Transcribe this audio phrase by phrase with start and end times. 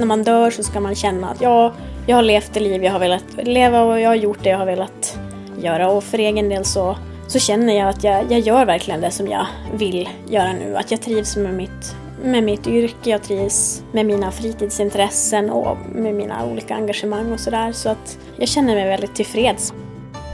[0.00, 1.72] när man dör så ska man känna att ja,
[2.06, 4.58] jag har levt det liv jag har velat leva och jag har gjort det jag
[4.58, 5.18] har velat
[5.62, 5.88] göra.
[5.90, 9.28] Och för egen del så, så känner jag att jag, jag gör verkligen det som
[9.28, 10.76] jag vill göra nu.
[10.76, 16.14] Att jag trivs med mitt, med mitt yrke, jag trivs med mina fritidsintressen och med
[16.14, 17.72] mina olika engagemang och sådär.
[17.72, 19.72] Så att jag känner mig väldigt tillfreds.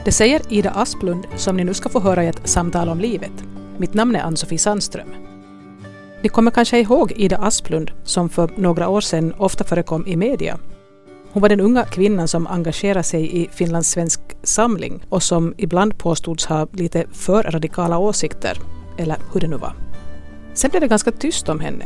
[0.05, 3.43] Det säger Ida Asplund som ni nu ska få höra i ett samtal om livet.
[3.77, 5.26] Mitt namn är Ann-Sofie Sandström.
[6.21, 10.57] Ni kommer kanske ihåg Ida Asplund som för några år sedan ofta förekom i media.
[11.31, 15.97] Hon var den unga kvinnan som engagerade sig i Finlands svensk samling och som ibland
[15.97, 18.57] påstods ha lite för radikala åsikter,
[18.97, 19.73] eller hur det nu var.
[20.53, 21.85] Sen blev det ganska tyst om henne.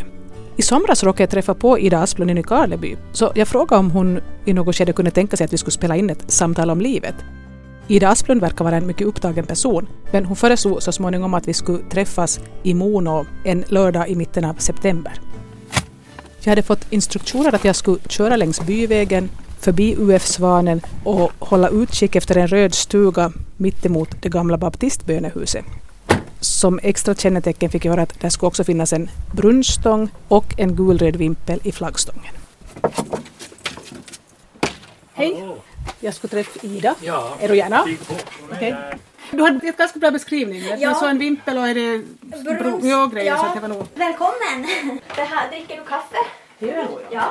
[0.58, 4.20] I somras råkade jag träffa på Ida Asplund i Nykarleby, så jag frågade om hon
[4.46, 7.16] i något skede kunde tänka sig att vi skulle spela in ett samtal om livet.
[7.92, 11.54] Ida Asplund verkar vara en mycket upptagen person, men hon föreslog så småningom att vi
[11.54, 15.14] skulle träffas i Mono en lördag i mitten av september.
[16.40, 22.16] Jag hade fått instruktioner att jag skulle köra längs byvägen, förbi UF-Svanen och hålla utkik
[22.16, 25.66] efter en röd stuga mittemot det gamla baptistbönehuset.
[26.40, 30.76] Som extra kännetecken fick jag höra att det skulle också finnas en brunstång och en
[30.76, 32.34] gulröd vimpel i flaggstången.
[35.14, 35.44] Hej!
[36.00, 36.96] Jag skulle träffa Ida.
[37.02, 37.38] Ja.
[37.40, 37.86] Är du gärna?
[38.52, 38.76] Okej.
[39.32, 40.64] Du hade ett ganska bra beskrivning.
[40.68, 40.94] Jag Ja.
[40.96, 42.04] såg en vimpel och är det
[42.60, 43.88] bro, ja, grejer så att det var nog...
[43.96, 44.68] Välkommen!
[45.16, 46.16] Det här, dricker du kaffe?
[46.60, 47.22] Det är det nog, ja.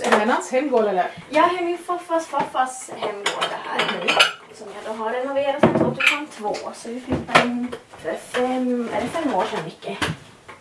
[0.00, 0.06] Ja.
[0.06, 1.10] Är det hennes hemgård eller?
[1.30, 4.08] Jag har min farfars farfars hemgård det här nu.
[4.54, 6.56] Som jag då har renoverat sedan 2002.
[6.74, 9.98] Så vi flyttade in för fem, är det fem år sedan Micke?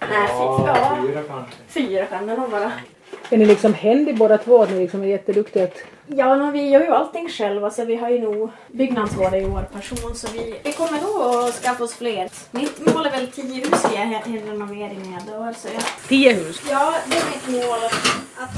[0.09, 1.55] Nej, fyra, ja, fyra kanske.
[1.67, 2.71] fyra kan det nog vara.
[3.29, 4.61] Är ni liksom händig båda två?
[4.63, 5.77] Att ni liksom är jätteduktiga att...
[6.07, 9.61] Ja, men vi gör ju allting själva så vi har ju nog byggnadsvård ju vår
[9.61, 12.29] passion så vi, vi kommer nog att skaffa oss fler.
[12.51, 14.13] Mitt mål är väl tio hus i en
[14.45, 16.61] renovering när jag dör så jag, Tio hus.
[16.69, 17.93] ja, det är mitt mål att,
[18.43, 18.49] att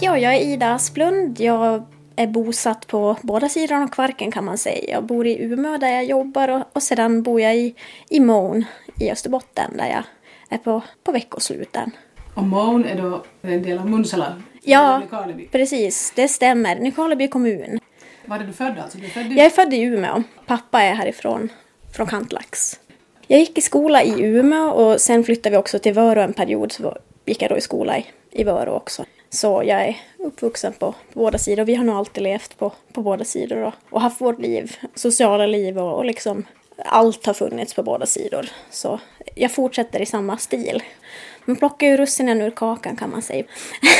[0.00, 1.40] Ja, jag är Ida Asplund.
[1.40, 1.84] Jag
[2.16, 4.92] är bosatt på båda sidorna av Kvarken kan man säga.
[4.92, 7.74] Jag bor i Umeå där jag jobbar och, och sedan bor jag i,
[8.08, 8.64] i Mån
[9.00, 10.02] i Österbotten där jag
[10.48, 11.90] är på, på veckosluten.
[12.34, 14.42] Och Mån är då en del av Munsala?
[14.62, 15.02] Ja.
[15.50, 16.76] Precis, det stämmer.
[16.76, 17.80] Nykarleby kommun.
[18.26, 18.98] Var är du född alltså?
[18.98, 19.36] Du är född i...
[19.36, 20.22] Jag är född i Umeå.
[20.46, 21.48] Pappa är härifrån,
[21.96, 22.80] från Kantlax.
[23.26, 26.72] Jag gick i skola i Umeå och sen flyttade vi också till Vörå en period.
[26.72, 29.04] Så gick jag då i skola i, i Vörå också.
[29.30, 31.64] Så jag är uppvuxen på, på båda sidor.
[31.64, 33.72] Vi har nog alltid levt på, på båda sidor då.
[33.90, 36.44] och haft vårt liv, sociala liv och, och liksom
[36.84, 38.46] allt har funnits på båda sidor.
[38.70, 39.00] Så
[39.34, 40.82] jag fortsätter i samma stil.
[41.44, 43.44] Man plockar ju russinen ur kakan kan man säga.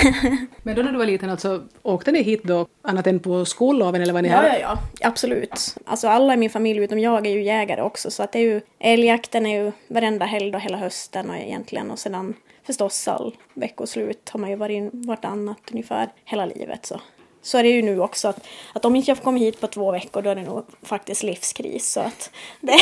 [0.63, 4.03] Men då när du var liten, alltså, åkte ni hit då annat än på skolloven
[4.03, 4.59] eller var ni Ja, här?
[4.61, 5.09] ja, ja.
[5.09, 5.75] Absolut.
[5.85, 8.11] Alltså alla i min familj utom jag är ju jägare också.
[8.11, 11.91] Så att det är ju, älgjakten är ju varenda helg och hela hösten och egentligen.
[11.91, 12.35] Och sedan
[12.67, 16.87] förstås all veckoslut har man ju varit in vartannat ungefär hela livet.
[16.87, 17.01] Så.
[17.49, 19.67] Så är det ju nu också att, att om inte jag får komma hit på
[19.67, 21.93] två veckor då är det nog faktiskt livskris.
[21.93, 22.77] Så att det,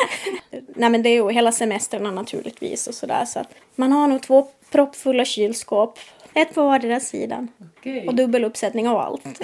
[0.76, 3.24] nej men det är ju hela semestrarna naturligtvis och sådär.
[3.24, 5.98] Så att man har nog två proppfulla kylskåp.
[6.34, 7.48] Ett på vardera sidan.
[7.78, 8.06] Okej.
[8.06, 9.40] Och dubbel uppsättning av allt.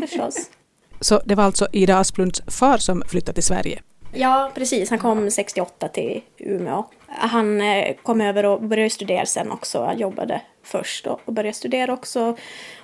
[0.00, 0.50] Förstås.
[1.00, 3.82] Så det var alltså Ida Asplunds far som flyttade till Sverige?
[4.12, 4.90] Ja, precis.
[4.90, 6.84] Han kom 68 till Umeå.
[7.06, 9.84] Han eh, kom över och började studera sen också.
[9.84, 12.36] Han jobbade först och och började studera också.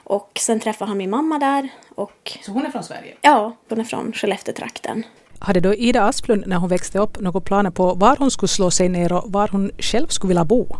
[0.04, 1.68] Och sen träffade han min mamma där.
[1.94, 3.14] Och Så hon är från Sverige?
[3.20, 5.02] ja, hon är från Skellefteå-trakten.
[5.38, 8.70] Hade då Ida Asplund när hon växte upp några planer på var hon skulle slå
[8.70, 10.76] sig ner och var hon själv skulle vilja bo?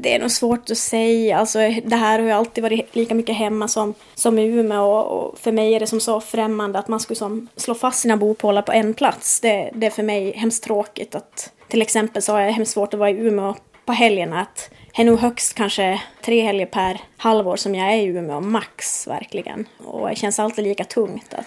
[0.00, 1.38] Det är nog svårt att säga.
[1.38, 4.84] Alltså, det här har ju alltid varit lika mycket hemma som, som i Umeå.
[4.84, 8.00] Och, och för mig är det som så främmande att man skulle som slå fast
[8.00, 9.40] sina bopålar på en plats.
[9.40, 11.14] Det, det är för mig hemskt tråkigt.
[11.14, 14.40] Att, till exempel så har jag hemskt svårt att vara i Umeå på helgerna.
[14.40, 19.06] Att är nog högst kanske tre helger per halvår som jag är i Umeå, max
[19.06, 19.68] verkligen.
[19.84, 21.46] Och det känns alltid lika tungt att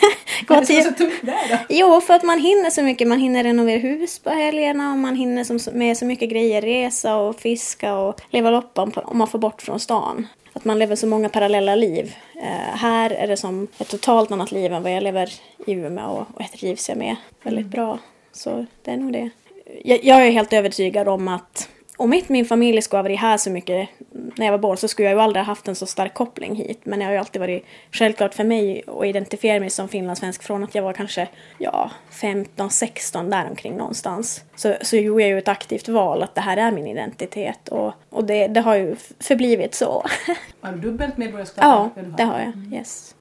[0.46, 0.94] gå till...
[0.94, 1.56] tungt där då?
[1.68, 3.08] Jo, för att man hinner så mycket.
[3.08, 6.62] Man hinner renovera hus på helgerna och man hinner som, med så mycket grejer.
[6.62, 10.26] Resa och fiska och leva loppan om man får bort från stan.
[10.52, 12.14] Att man lever så många parallella liv.
[12.36, 15.32] Eh, här är det som ett totalt annat liv än vad jag lever
[15.66, 17.98] i Umeå och, och det trivs jag med väldigt bra.
[18.32, 19.30] Så det är nog det.
[19.84, 21.68] Jag, jag är helt övertygad om att
[22.02, 23.88] om inte min familj skulle ha varit här så mycket
[24.36, 26.54] när jag var barn så skulle jag ju aldrig ha haft en så stark koppling
[26.54, 26.80] hit.
[26.84, 30.64] Men det har ju alltid varit självklart för mig att identifiera mig som finlandssvensk från
[30.64, 31.28] att jag var kanske
[31.58, 34.44] ja, 15, 16 däromkring någonstans.
[34.54, 37.92] Så, så gjorde jag ju ett aktivt val att det här är min identitet och,
[38.10, 40.04] och det, det har ju förblivit så.
[40.60, 41.64] Har du dubbelt medborgarskap?
[41.64, 42.78] ja, det har jag.
[42.78, 43.14] Yes.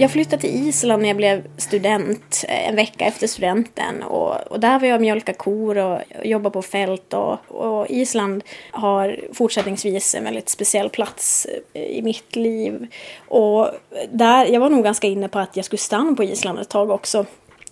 [0.00, 4.02] Jag flyttade till Island när jag blev student, eh, en vecka efter studenten.
[4.02, 7.14] Och, och där var jag och mjölkade kor och, och jobbade på fält.
[7.14, 12.86] Och, och, Island har fortsättningsvis en väldigt speciell plats eh, i mitt liv.
[13.28, 13.70] Och
[14.12, 16.90] där, jag var nog ganska inne på att jag skulle stanna på Island ett tag
[16.90, 17.26] också.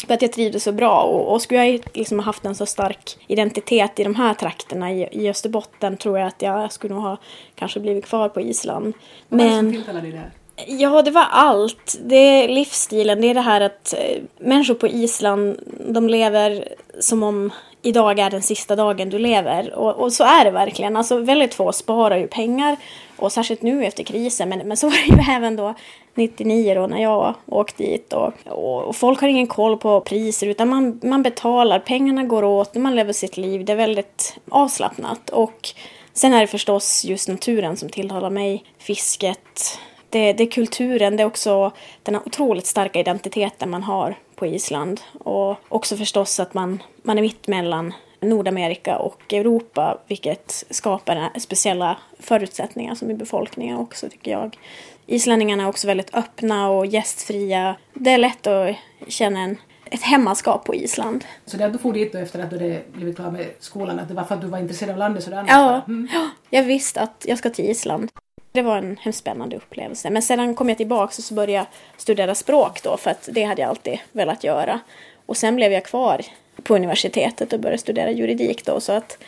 [0.06, 3.18] För att jag trivdes så bra och, och skulle jag liksom haft en så stark
[3.26, 7.16] identitet i de här trakterna i, i Österbotten tror jag att jag skulle nog ha
[7.54, 8.94] kanske blivit kvar på Island.
[9.28, 10.32] Vad Men, var det som tilltalade dig där?
[10.66, 11.98] Ja, det var allt.
[12.00, 16.68] Det är livsstilen, det är det här att eh, människor på Island, de lever
[17.00, 19.74] som om idag är den sista dagen du lever.
[19.74, 20.96] Och, och, så är det verkligen.
[20.96, 22.76] Alltså väldigt få sparar ju pengar.
[23.16, 24.48] Och särskilt nu efter krisen.
[24.48, 25.74] Men, men så var det ju även då
[26.14, 28.12] 99 då när jag åkte dit.
[28.12, 31.78] Och, och, och, folk har ingen koll på priser utan man, man betalar.
[31.78, 33.64] Pengarna går åt, man lever sitt liv.
[33.64, 35.30] Det är väldigt avslappnat.
[35.30, 35.68] Och
[36.12, 38.64] sen är det förstås just naturen som tilltalar mig.
[38.78, 39.78] Fisket
[40.10, 41.72] det, det är kulturen, det är också
[42.02, 45.00] den otroligt starka identiteten man har på Island.
[45.18, 51.96] Och också förstås att man, man är mitt mellan Nordamerika och Europa, vilket skapar speciella
[52.18, 54.58] förutsättningar som i befolkningen också, tycker jag.
[55.06, 57.76] Islänningarna är också väldigt öppna och gästfria.
[57.94, 58.76] Det är lätt att
[59.08, 59.56] känna en,
[59.90, 61.24] ett hemmaskap på Island.
[61.44, 64.08] Så det du for dit då efter att du hade blivit klar med skolan, att
[64.08, 65.44] det var för att du var intresserad av landet sådär?
[65.48, 66.08] Ja, mm.
[66.50, 68.10] jag visste att jag ska till Island.
[68.56, 70.10] Det var en hemskt spännande upplevelse.
[70.10, 71.66] Men sedan kom jag tillbaka och så började jag
[71.96, 74.80] studera språk då för att det hade jag alltid velat göra.
[75.26, 76.20] Och sen blev jag kvar
[76.62, 79.18] på universitetet och började studera juridik då så att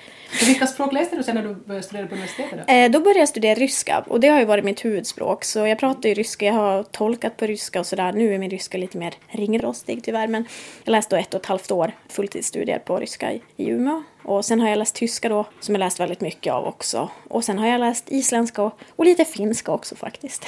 [0.47, 2.67] vilka språk läste du sen när du började studera på universitetet?
[2.67, 2.73] Då?
[2.73, 5.45] Eh, då började jag studera ryska och det har ju varit mitt huvudspråk.
[5.45, 8.13] Så jag pratar ju ryska, jag har tolkat på ryska och sådär.
[8.13, 10.45] Nu är min ryska lite mer ringrostig tyvärr men
[10.85, 14.03] jag läste då ett och ett halvt år fulltidsstudier på ryska i, i Umeå.
[14.23, 17.11] Och sen har jag läst tyska då, som jag läst väldigt mycket av också.
[17.29, 20.45] Och sen har jag läst isländska och, och lite finska också faktiskt.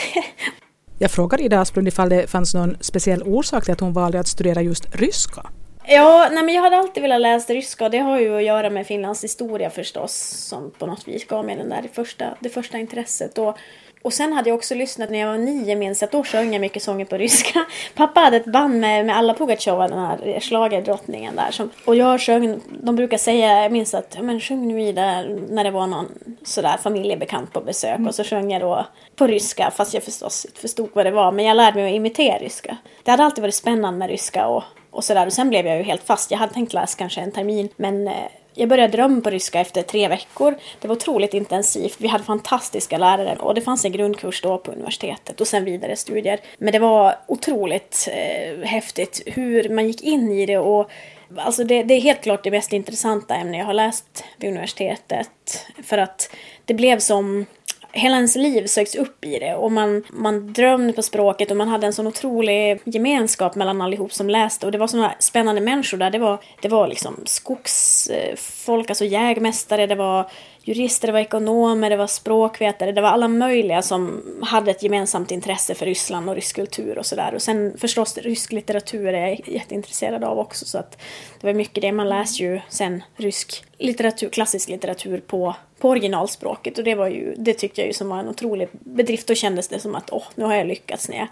[0.99, 4.29] jag frågade Ida Asplund ifall det fanns någon speciell orsak till att hon valde att
[4.29, 5.51] studera just ryska.
[5.85, 8.71] Ja, nej men jag hade alltid velat läsa ryska och det har ju att göra
[8.71, 10.13] med Finlands historia förstås
[10.49, 13.39] som på något vis gav mig den där det första, det första intresset.
[13.39, 13.59] Och,
[14.03, 16.61] och sen hade jag också lyssnat när jag var nio minns att då sjöng jag
[16.61, 17.65] mycket sånger på ryska.
[17.95, 21.51] Pappa hade ett band med, med alla Pugacheva, den här schlagerdrottningen där.
[21.51, 25.39] Som, och jag sjöng, de brukar säga, jag minns att, men sjung nu i där
[25.49, 26.07] när det var någon
[26.43, 27.97] sådär familjebekant på besök.
[27.97, 28.09] Mm.
[28.09, 28.87] Och så sjöng jag då
[29.17, 31.33] på ryska, fast jag förstås inte förstod vad det var.
[31.33, 32.77] Men jag lärde mig att imitera ryska.
[33.03, 35.27] Det hade alltid varit spännande med ryska och och sådär.
[35.27, 36.31] Och sen blev jag ju helt fast.
[36.31, 38.15] Jag hade tänkt läsa kanske en termin men eh,
[38.55, 40.55] jag började drömma på ryska efter tre veckor.
[40.81, 41.97] Det var otroligt intensivt.
[41.99, 45.97] Vi hade fantastiska lärare och det fanns en grundkurs då på universitetet och sen vidare
[45.97, 46.41] studier.
[46.59, 50.91] Men det var otroligt eh, häftigt hur man gick in i det och
[51.37, 55.67] Alltså det, det, är helt klart det mest intressanta ämne jag har läst vid universitetet.
[55.83, 56.35] För att
[56.65, 57.47] det blev som
[57.93, 61.69] hela ens liv söks upp i det och man, man drömde på språket och man
[61.69, 65.99] hade en sån otrolig gemenskap mellan allihop som läste och det var såna spännande människor
[65.99, 66.11] där.
[66.11, 70.31] Det var, det var liksom skogsfolk, alltså jägmästare, det var
[70.63, 75.31] jurister, det var ekonomer, det var språkvetare, det var alla möjliga som hade ett gemensamt
[75.31, 77.35] intresse för Ryssland och rysk kultur och sådär.
[77.35, 80.99] Och sen förstås rysk litteratur är jag jätteintresserad av också så att
[81.41, 81.93] det var mycket det.
[81.93, 87.35] Man läser ju sen rysk litteratur, klassisk litteratur på, på originalspråket och det var ju,
[87.37, 89.27] det tyckte jag ju som var en otrolig bedrift.
[89.27, 91.29] Då kändes det som att åh, nu har jag lyckats när jag,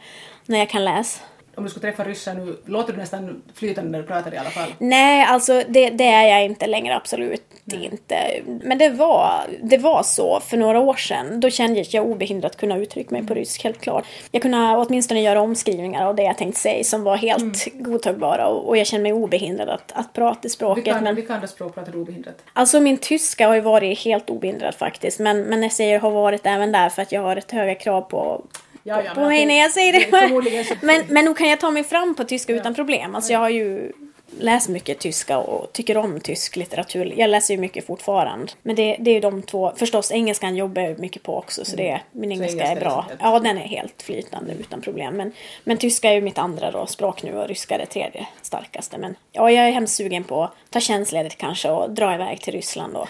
[0.46, 1.20] när jag kan läsa
[1.58, 4.50] om du skulle träffa ryssar nu, låter du nästan flytande när du pratar i alla
[4.50, 4.75] fall?
[4.78, 7.88] Nej, alltså det, det är jag inte längre, absolut Nej.
[7.92, 8.16] inte.
[8.44, 11.40] Men det var, det var så för några år sedan.
[11.40, 13.38] Då kände jag att jag obehindrat kunna uttrycka mig på mm.
[13.38, 14.04] rysk, helt klart.
[14.30, 17.82] Jag kunde åtminstone göra omskrivningar av det jag tänkte säga som var helt mm.
[17.82, 20.87] godtagbara och, och, jag kände mig obehindrad att, att prata språket.
[20.87, 22.42] Vilka, men, vilka andra språk pratar du obehindrat?
[22.52, 26.47] Alltså min tyska har ju varit helt obehindrat faktiskt, men, men jag säger har varit
[26.47, 28.44] även där för att jag har ett höga krav på
[28.82, 30.76] ja, ja, på mig när jag säger det.
[30.87, 32.61] men, men nog kan jag ta mig fram på tyska ja.
[32.61, 33.14] utan problem.
[33.14, 33.92] Alltså jag har ju
[34.40, 37.14] läst mycket tyska och tycker om tysk litteratur.
[37.16, 38.52] Jag läser ju mycket fortfarande.
[38.62, 39.73] Men det, det är ju de två.
[39.76, 43.06] Förstås engelskan jobbar jag mycket på också så det, min engelska är bra.
[43.20, 45.16] Ja, den är helt flytande utan problem.
[45.16, 45.32] Men,
[45.64, 48.99] men tyska är ju mitt andra då, språk nu och ryska är det tredje starkaste.
[48.99, 52.52] Men ja, jag är hemskt sugen på att ta tjänstledigt kanske och dra iväg till
[52.52, 53.08] Ryssland och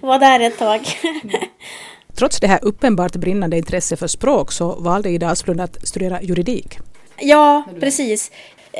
[0.00, 0.80] vara där ett tag.
[2.16, 6.78] Trots det här uppenbart brinnande intresse för språk så valde Ida Asplund att studera juridik.
[7.18, 8.30] Ja, precis.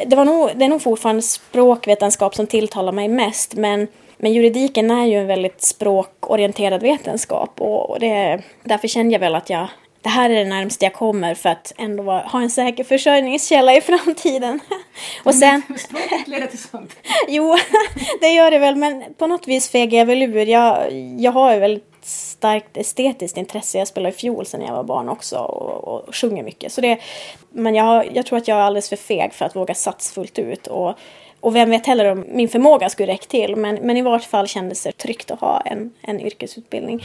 [0.06, 4.90] Det, var nog, det är nog fortfarande språkvetenskap som tilltalar mig mest men, men juridiken
[4.90, 9.68] är ju en väldigt språkorienterad vetenskap och det, därför kände jag väl att jag
[10.02, 13.80] det här är det närmaste jag kommer för att ändå ha en säker försörjningskälla i
[13.90, 14.60] framtiden.
[15.24, 15.62] Och sen...
[15.78, 16.96] Språket leder till sånt.
[17.28, 17.56] jo,
[18.20, 20.46] det gör det väl, men på något vis fegar jag väl ur.
[20.46, 23.78] Jag, jag har ju väldigt starkt estetiskt intresse.
[23.78, 26.72] Jag spelar fiol sedan jag var barn också och, och sjunger mycket.
[26.72, 26.98] Så det,
[27.50, 30.38] men jag, jag tror att jag är alldeles för feg för att våga satsa fullt
[30.38, 30.66] ut.
[30.66, 30.94] Och,
[31.40, 33.56] och vem vet heller om min förmåga skulle räcka till.
[33.56, 37.04] Men, men i vart fall kändes det tryggt att ha en, en yrkesutbildning.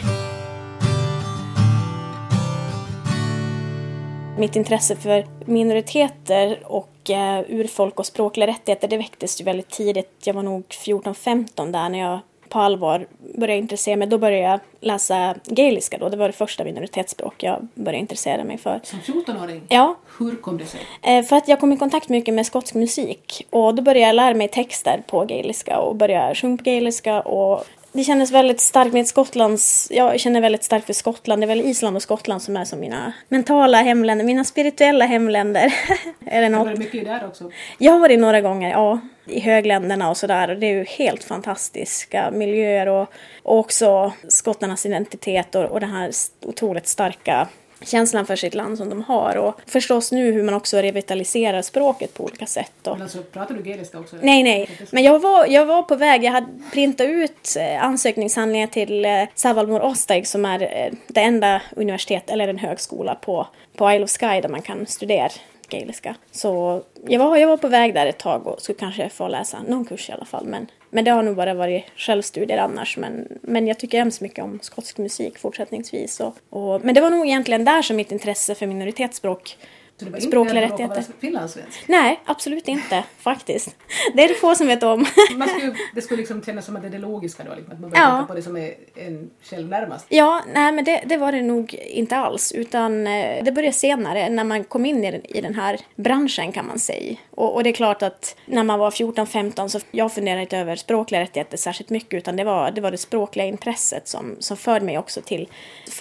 [4.38, 10.22] Mitt intresse för minoriteter och eh, urfolk och språkliga rättigheter det väcktes ju väldigt tidigt.
[10.24, 12.20] Jag var nog 14-15 där när jag
[12.52, 14.08] på allvar började intressera mig.
[14.08, 16.10] Då började jag läsa gaeliska då.
[16.10, 18.80] Det var det första minoritetsspråk jag började intressera mig för.
[18.84, 19.62] Som 14-åring?
[19.70, 19.96] Ja.
[20.20, 20.80] Hur kom det sig?
[21.02, 23.48] Eh, för att jag kom i kontakt mycket med skotsk musik.
[23.50, 27.66] Och då började jag lära mig texter på gaeliska och började sjunga på gaeliska och
[27.94, 29.88] det kändes väldigt starkt med Skottlands...
[29.92, 31.42] Jag känner väldigt starkt för Skottland.
[31.42, 35.74] Det är väl Island och Skottland som är som mina mentala hemländer, mina spirituella hemländer.
[36.26, 36.68] är det något?
[36.68, 37.52] Var det mycket där också?
[37.78, 39.00] Jag har varit några gånger, ja.
[39.26, 40.50] I högländerna och sådär.
[40.50, 45.90] Och det är ju helt fantastiska miljöer och, och också skottarnas identitet och, och den
[45.90, 46.12] här
[46.46, 47.48] otroligt starka
[47.86, 49.36] känslan för sitt land som de har.
[49.36, 52.88] Och förstås nu hur man också revitaliserar språket på olika sätt.
[52.88, 52.94] Och...
[52.94, 54.16] Men alltså, pratar du gaeliska också?
[54.22, 54.70] Nej, nej.
[54.92, 56.24] Men jag var, jag var på väg.
[56.24, 61.62] Jag hade printat ut eh, ansökningshandlingar till eh, Savalmor Ostaig som är eh, det enda
[61.76, 65.30] universitet eller en högskola på, på Isle of Skye där man kan studera
[65.72, 66.16] gaeliska.
[66.32, 69.58] Så jag var, jag var på väg där ett tag och skulle kanske få läsa
[69.68, 70.46] någon kurs i alla fall.
[70.46, 72.98] Men, men det har nog bara varit självstudier annars.
[72.98, 76.20] Men, men jag tycker hemskt mycket om skotsk musik fortsättningsvis.
[76.20, 79.58] Och, och, men det var nog egentligen där som mitt intresse för minoritetsspråk
[80.02, 81.04] så det var Språkliga inte rättigheter.
[81.20, 81.84] finlandssvensk?
[81.88, 83.76] Nej, absolut inte faktiskt.
[84.16, 85.06] Det är det få som vet om.
[85.36, 87.80] Man skulle, det skulle liksom kännas som att det är det logiska då, liksom, att
[87.80, 88.10] man börjar Ja.
[88.12, 90.06] tänka på det som är en själv närmast.
[90.10, 92.52] Ja, nej men det, det var det nog inte alls.
[92.52, 96.52] Utan eh, det började senare när man kom in i, den- i den här branschen
[96.52, 97.16] kan man säga.
[97.32, 100.76] Och, och det är klart att när man var 14-15 så jag funderade inte över
[100.76, 102.14] språkliga rättigheter särskilt mycket.
[102.18, 105.50] Utan det var det, var det språkliga intresset som, som förde mig också till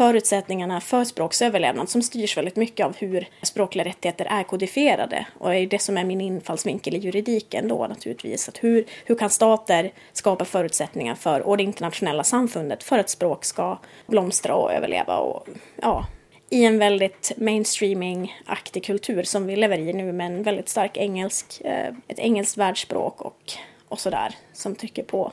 [0.00, 5.26] förutsättningarna för språksöverlevnad som styrs väldigt mycket av hur språkliga rättigheter är kodifierade.
[5.38, 8.49] Och det är det som är min infallsvinkel i juridiken då naturligtvis.
[8.49, 13.44] Att hur, hur kan stater skapa förutsättningar för, och det internationella samfundet för att språk
[13.44, 15.49] ska blomstra och överleva och
[15.82, 16.06] ja,
[16.50, 21.61] i en väldigt mainstreaming-aktig kultur som vi lever i nu med en väldigt stark engelsk,
[21.64, 23.52] eh, ett engelskt världsspråk och,
[23.88, 25.32] och sådär som trycker på.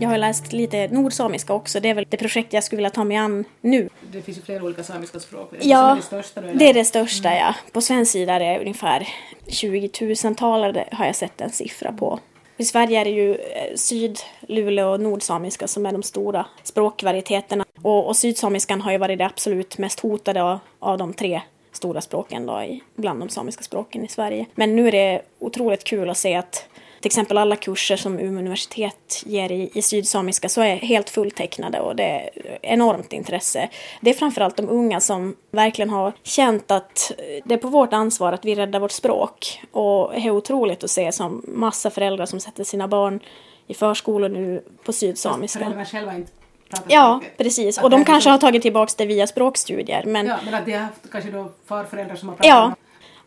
[0.00, 1.80] Jag har läst lite nordsamiska också.
[1.80, 3.88] Det är väl det projekt jag skulle vilja ta mig an nu.
[4.12, 5.50] Det finns ju flera olika samiska språk.
[5.50, 6.40] Det Ja, är det största?
[6.40, 7.54] Det är det största, ja.
[7.72, 9.08] På svensk sida är det ungefär
[9.48, 9.90] 20
[10.24, 12.18] 000 talare har jag sett en siffra på.
[12.56, 17.64] I Sverige är det ju eh, syd, luleå och nordsamiska som är de stora språkvarieteterna.
[17.82, 21.40] Och, och sydsamiskan har ju varit det absolut mest hotade av, av de tre
[21.72, 24.46] stora språken då, i, bland de samiska språken i Sverige.
[24.54, 26.64] Men nu är det otroligt kul att se att
[27.00, 31.80] till exempel alla kurser som Umeå universitet ger i, i sydsamiska så är helt fulltecknade
[31.80, 32.30] och det är
[32.62, 33.68] enormt intresse.
[34.00, 37.12] Det är framförallt de unga som verkligen har känt att
[37.44, 39.62] det är på vårt ansvar att vi räddar vårt språk.
[39.72, 43.20] Och det är otroligt att se som massa föräldrar som sätter sina barn
[43.66, 45.58] i förskolor nu på sydsamiska.
[45.58, 46.32] Föräldrarna själva inte
[46.70, 47.78] pratar Ja, precis.
[47.78, 50.04] Att Och de kanske liksom- har tagit tillbaka det via språkstudier.
[50.06, 52.74] Men Ja, men att de har haft kanske då farföräldrar som har pratat Ja.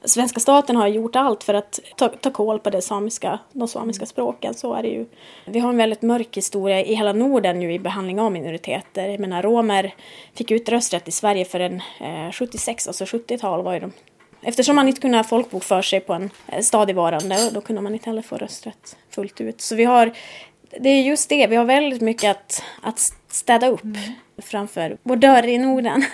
[0.06, 4.06] Svenska staten har gjort allt för att ta, ta koll på det samiska, de samiska
[4.06, 4.54] språken.
[4.54, 5.06] Så är det ju.
[5.46, 9.10] Vi har en väldigt mörk historia i hela Norden nu i behandling av minoriteter.
[9.10, 9.96] Jag menar, romer
[10.34, 13.92] fick ut rösträtt i Sverige för en eh, 76, alltså 70-tal var ju de.
[14.42, 17.94] Eftersom man inte kunde ha folkbok för sig på en eh, stadigvarande, då kunde man
[17.94, 19.62] inte heller få rösträtt fullt ut.
[19.62, 20.14] Så vi har,
[20.80, 23.82] det är just det, vi har väldigt mycket att, att städa upp
[24.38, 26.06] framför vår dörr i Norden.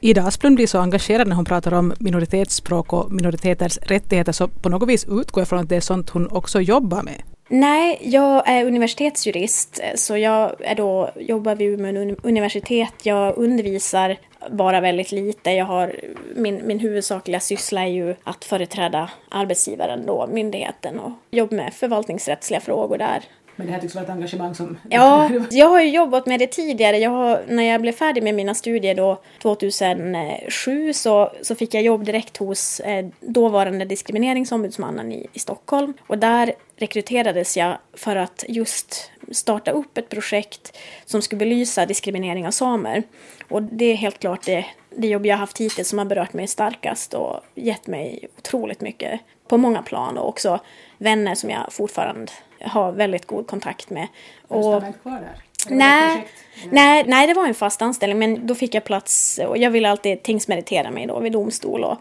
[0.00, 4.68] Ida Asplund blir så engagerad när hon pratar om minoritetsspråk och minoriteters rättigheter så på
[4.68, 7.22] något vis utgår jag från att det är sånt hon också jobbar med.
[7.48, 12.92] Nej, jag är universitetsjurist så jag är då, jobbar vid Umeå universitet.
[13.02, 14.16] Jag undervisar
[14.50, 15.50] bara väldigt lite.
[15.50, 15.96] Jag har,
[16.36, 22.60] min, min huvudsakliga syssla är ju att företräda arbetsgivaren då, myndigheten och jobba med förvaltningsrättsliga
[22.60, 23.24] frågor där.
[23.56, 24.78] Men det här tycks vara ett engagemang som...
[24.90, 26.98] Ja, jag har ju jobbat med det tidigare.
[26.98, 31.82] Jag har, när jag blev färdig med mina studier då 2007 så, så fick jag
[31.82, 35.94] jobb direkt hos eh, dåvarande diskrimineringsombudsmannen i, i Stockholm.
[36.06, 42.46] Och där rekryterades jag för att just starta upp ett projekt som skulle belysa diskriminering
[42.46, 43.02] av samer.
[43.48, 46.32] Och det är helt klart det, det jobb jag har haft hittills som har berört
[46.32, 50.60] mig starkast och gett mig otroligt mycket på många plan och också
[50.98, 54.08] vänner som jag fortfarande har väldigt god kontakt med.
[54.48, 55.42] Och, Stannar inte kvar där?
[55.68, 56.26] Nej,
[56.70, 59.90] nej, nej, det var en fast anställning men då fick jag plats och jag ville
[59.90, 61.98] alltid tingsmeritera mig då vid domstol och,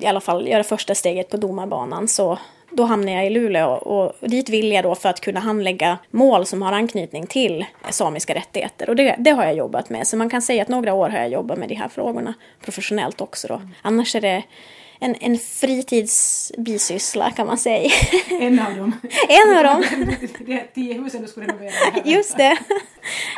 [0.00, 2.38] i alla fall göra första steget på domarbanan så
[2.70, 6.46] då hamnade jag i Luleå och dit vill jag då för att kunna handlägga mål
[6.46, 8.90] som har anknytning till samiska rättigheter.
[8.90, 10.06] Och det, det har jag jobbat med.
[10.06, 13.20] Så man kan säga att några år har jag jobbat med de här frågorna professionellt
[13.20, 13.62] också då.
[13.82, 14.42] Annars är det
[15.00, 17.90] en, en fritidsbisyssla kan man säga.
[18.40, 18.92] En av dem.
[19.28, 19.84] en av dem.
[20.46, 21.72] det är tio husen du skulle renovera.
[22.04, 22.58] Just det.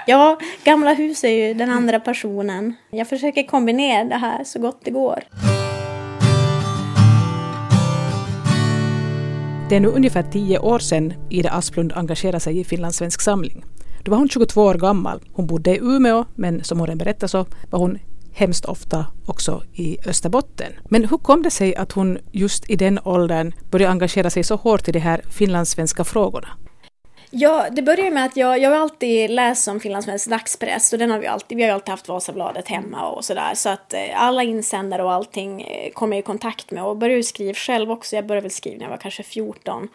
[0.06, 2.74] Ja, gamla hus är ju den andra personen.
[2.90, 5.22] Jag försöker kombinera det här så gott det går.
[9.68, 13.64] Det är nu ungefär tio år sedan Ida Asplund engagerade sig i Finlandssvensk samling.
[14.04, 15.20] Då var hon 22 år gammal.
[15.32, 17.98] Hon bodde i Umeå, men som hon redan berättade så var hon
[18.32, 20.72] hemskt ofta också i Österbotten.
[20.84, 24.56] Men hur kom det sig att hon just i den åldern började engagera sig så
[24.56, 26.48] hårt i de här finlandssvenska frågorna?
[27.32, 31.10] Ja, det började med att jag, jag har alltid läst om finlandssvensk dagspress och den
[31.10, 33.54] har vi alltid, vi har ju alltid haft Vasabladet hemma och sådär.
[33.54, 37.22] Så att eh, alla insändare och allting eh, kom jag i kontakt med och började
[37.22, 38.16] skriva själv också.
[38.16, 39.88] Jag började väl skriva när jag var kanske 14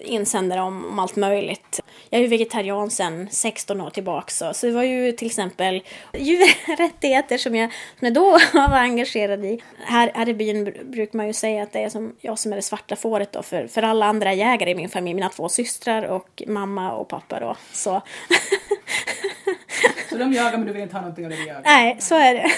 [0.00, 1.80] insändare om, om allt möjligt.
[2.10, 5.82] Jag är ju vegetarian sedan 16 år tillbaka så, så det var ju till exempel
[6.14, 9.60] djurrättigheter som jag, som jag då var engagerad i.
[9.84, 12.56] Här, här i byn brukar man ju säga att det är som jag som är
[12.56, 16.02] det svarta fåret då för, för alla andra jägare i min familj, mina två systrar
[16.02, 17.56] och mamma och pappa då.
[17.72, 18.02] Så,
[20.10, 21.62] så de jagar men du vill inte ha någonting av det de jagar?
[21.64, 22.50] Nej, så är det.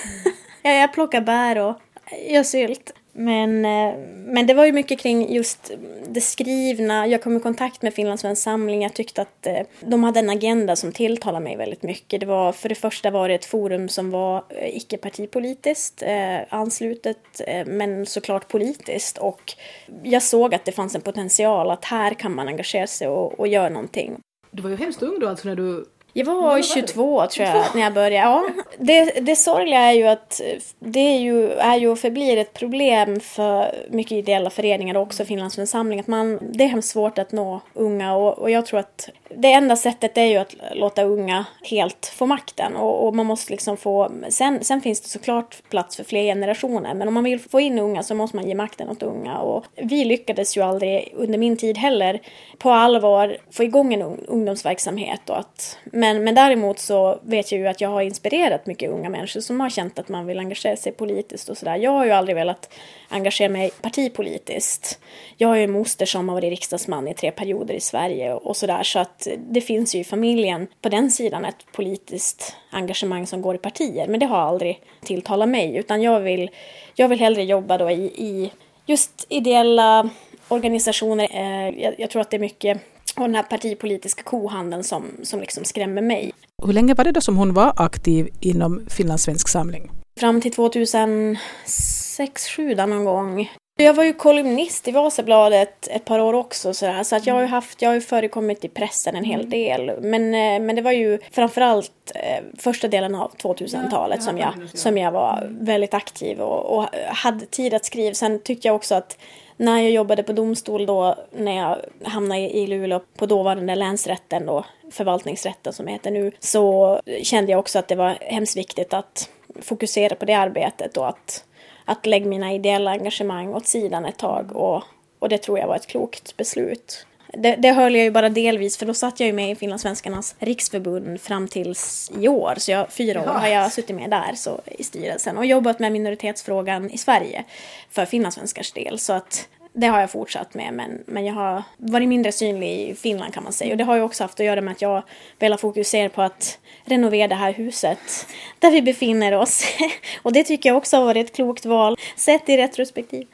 [0.63, 1.81] Jag, jag plockar bär och
[2.29, 2.93] gör sylt.
[3.13, 5.71] Men, eh, men det var ju mycket kring just
[6.09, 7.07] det skrivna.
[7.07, 8.83] Jag kom i kontakt med Finlandssvensk samling.
[8.83, 12.21] Jag tyckte att eh, de hade en agenda som tilltalade mig väldigt mycket.
[12.21, 17.41] Det var, för det första var det ett forum som var eh, icke-partipolitiskt eh, anslutet,
[17.47, 19.19] eh, men såklart politiskt.
[19.19, 19.55] Och
[20.03, 23.49] jag såg att det fanns en potential att här kan man engagera sig och, och
[23.49, 24.21] göra någonting.
[24.51, 27.83] Du var ju hemskt ung då alltså när du jag var 22 tror jag när
[27.83, 28.29] jag började.
[28.29, 28.49] Ja.
[28.79, 30.41] Det, det sorgliga är ju att
[30.79, 35.25] det är ju, är ju och förblir ett problem för mycket ideella föreningar och också
[35.25, 39.09] Finlands Att man, det är hemskt svårt att nå unga och, och jag tror att
[39.37, 43.53] det enda sättet är ju att låta unga helt få makten och, och, man måste
[43.53, 47.41] liksom få, sen, sen finns det såklart plats för fler generationer men om man vill
[47.41, 51.13] få in unga så måste man ge makten åt unga och vi lyckades ju aldrig
[51.17, 52.21] under min tid heller
[52.59, 57.67] på allvar få igång en ungdomsverksamhet och att men, men däremot så vet jag ju
[57.67, 60.93] att jag har inspirerat mycket unga människor som har känt att man vill engagera sig
[60.93, 61.77] politiskt och sådär.
[61.77, 62.73] Jag har ju aldrig velat
[63.09, 64.99] engagera mig partipolitiskt.
[65.37, 68.57] Jag har ju en moster som har varit riksdagsman i tre perioder i Sverige och
[68.57, 73.43] sådär så att det finns ju i familjen på den sidan ett politiskt engagemang som
[73.43, 74.09] går i partier.
[74.09, 76.51] Men det har aldrig tilltalat mig utan jag vill,
[76.95, 78.53] jag vill hellre jobba då i, i
[78.87, 80.11] just ideella
[80.49, 81.29] organisationer.
[81.31, 82.81] Eh, jag, jag tror att det är mycket
[83.17, 86.33] och den här partipolitiska kohandeln som, som liksom skrämmer mig.
[86.63, 89.91] Hur länge var det då som hon var aktiv inom Finlandssvensk samling?
[90.21, 93.51] Fram till 2006, 2007 någon gång.
[93.81, 97.35] Jag var ju kolumnist i Vasabladet ett par år också så, där, så att jag
[97.35, 99.93] har ju haft, jag har ju förekommit i pressen en hel del.
[100.01, 104.99] Men, eh, men det var ju framförallt eh, första delen av 2000-talet som, jag, som
[104.99, 108.15] jag var väldigt aktiv och, och hade tid att skriva.
[108.15, 109.19] Sen tyckte jag också att
[109.57, 114.65] när jag jobbade på domstol då, när jag hamnade i Luleå på dåvarande länsrätten då,
[114.91, 119.31] förvaltningsrätten som heter nu, så kände jag också att det var hemskt viktigt att
[119.63, 121.45] fokusera på det arbetet och att,
[121.91, 124.83] att lägga mina ideella engagemang åt sidan ett tag och,
[125.19, 127.07] och det tror jag var ett klokt beslut.
[127.33, 130.35] Det, det höll jag ju bara delvis för då satt jag ju med i Finlandssvenskarnas
[130.39, 132.55] riksförbund fram tills i år.
[132.59, 135.93] Så jag, fyra år har jag suttit med där så, i styrelsen och jobbat med
[135.93, 137.45] minoritetsfrågan i Sverige
[137.91, 138.99] för finlandssvenskars del.
[138.99, 142.95] Så att det har jag fortsatt med men, men jag har varit mindre synlig i
[142.95, 143.73] Finland kan man säga.
[143.73, 145.03] Och det har ju också haft att göra med att jag
[145.39, 148.27] velat fokusera på att renovera det här huset
[148.59, 149.65] där vi befinner oss.
[150.23, 153.27] och det tycker jag också har varit ett klokt val sett i retrospektiv.